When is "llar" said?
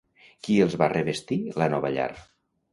2.01-2.11